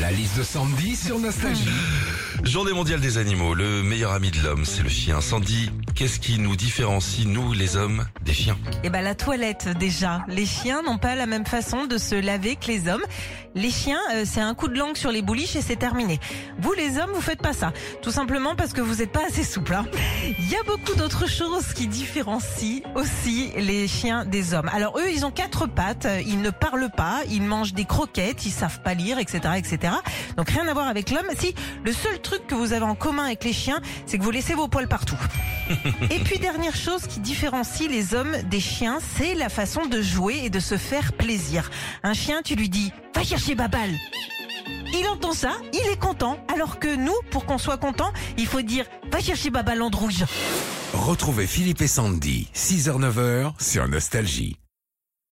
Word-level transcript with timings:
La 0.00 0.10
liste 0.10 0.38
de 0.38 0.42
Sandy 0.42 0.96
sur 0.96 1.18
Nostalgie. 1.18 1.68
Journée 2.44 2.72
mondiale 2.72 3.00
des 3.00 3.18
animaux, 3.18 3.54
le 3.54 3.82
meilleur 3.82 4.12
ami 4.12 4.30
de 4.30 4.40
l'homme, 4.42 4.64
c'est 4.64 4.82
le 4.82 4.88
chien. 4.88 5.20
Sandy, 5.20 5.70
qu'est-ce 5.94 6.18
qui 6.18 6.38
nous 6.38 6.56
différencie, 6.56 7.26
nous 7.26 7.52
les 7.52 7.76
hommes, 7.76 8.06
des 8.22 8.32
chiens? 8.32 8.56
Eh 8.82 8.90
ben 8.90 9.02
la 9.02 9.14
toilette 9.14 9.68
déjà. 9.78 10.24
Les 10.26 10.46
chiens 10.46 10.82
n'ont 10.82 10.98
pas 10.98 11.14
la 11.14 11.26
même 11.26 11.46
façon 11.46 11.86
de 11.86 11.96
se 11.98 12.14
laver 12.14 12.56
que 12.56 12.66
les 12.68 12.88
hommes. 12.88 13.02
Les 13.54 13.70
chiens, 13.70 13.98
euh, 14.14 14.22
c'est 14.24 14.40
un 14.40 14.54
coup 14.54 14.68
de 14.68 14.78
langue 14.78 14.96
sur 14.96 15.10
les 15.12 15.22
bouliches 15.22 15.54
et 15.56 15.60
c'est 15.60 15.76
terminé. 15.76 16.18
Vous 16.60 16.72
les 16.72 16.98
hommes, 16.98 17.10
vous 17.12 17.20
faites 17.20 17.42
pas 17.42 17.52
ça. 17.52 17.72
Tout 18.00 18.10
simplement 18.12 18.54
parce 18.56 18.72
que 18.72 18.80
vous 18.80 18.96
n'êtes 18.96 19.12
pas 19.12 19.26
assez 19.26 19.42
souple. 19.44 19.74
hein. 19.74 19.84
Il 20.38 20.48
y 20.48 20.54
a 20.54 20.62
beaucoup 20.64 20.94
d'autres 20.96 21.28
choses 21.28 21.72
qui 21.74 21.86
différencient 21.88 22.80
aussi 22.94 23.50
les 23.56 23.86
chiens 23.86 24.24
des 24.24 24.54
hommes. 24.54 24.70
Alors 24.72 24.98
eux, 24.98 25.10
ils 25.12 25.26
ont 25.26 25.30
quatre 25.32 25.66
pattes, 25.66 26.06
ils 26.26 26.40
ne 26.40 26.50
parlent 26.50 26.90
pas, 26.96 27.20
ils 27.28 27.42
mangent 27.42 27.74
des 27.74 27.84
croquettes, 27.84 28.46
ils 28.46 28.52
savent 28.52 28.80
pas 28.82 28.94
lire, 28.94 29.18
etc., 29.18 29.40
etc. 29.56 29.92
Donc 30.36 30.48
rien 30.50 30.66
à 30.68 30.72
voir 30.72 30.88
avec 30.88 31.10
l'homme. 31.10 31.26
Si 31.36 31.54
le 31.84 31.92
seul 31.92 32.20
truc 32.20 32.29
que 32.46 32.54
vous 32.54 32.72
avez 32.72 32.84
en 32.84 32.94
commun 32.94 33.24
avec 33.24 33.44
les 33.44 33.52
chiens, 33.52 33.80
c'est 34.06 34.18
que 34.18 34.22
vous 34.22 34.30
laissez 34.30 34.54
vos 34.54 34.68
poils 34.68 34.88
partout. 34.88 35.18
Et 36.10 36.18
puis 36.20 36.38
dernière 36.38 36.76
chose 36.76 37.06
qui 37.06 37.20
différencie 37.20 37.88
les 37.88 38.14
hommes 38.14 38.36
des 38.44 38.60
chiens, 38.60 38.98
c'est 39.16 39.34
la 39.34 39.48
façon 39.48 39.86
de 39.86 40.02
jouer 40.02 40.40
et 40.44 40.50
de 40.50 40.60
se 40.60 40.76
faire 40.76 41.12
plaisir. 41.12 41.70
Un 42.02 42.14
chien, 42.14 42.42
tu 42.44 42.54
lui 42.54 42.68
dis 42.68 42.92
va 43.14 43.22
chercher 43.22 43.54
Babal. 43.54 43.90
Il 44.92 45.06
entend 45.08 45.32
ça, 45.32 45.52
il 45.72 45.92
est 45.92 45.98
content, 45.98 46.38
alors 46.52 46.78
que 46.78 46.94
nous, 46.94 47.14
pour 47.30 47.44
qu'on 47.44 47.58
soit 47.58 47.78
content, 47.78 48.12
il 48.36 48.46
faut 48.46 48.62
dire 48.62 48.84
va 49.10 49.20
chercher 49.20 49.50
Babal 49.50 49.82
Androuille. 49.82 50.24
Retrouvez 50.92 51.46
Philippe 51.46 51.82
et 51.82 51.88
Sandy, 51.88 52.48
6h-9h 52.54 53.52
sur 53.60 53.88
Nostalgie. 53.88 54.59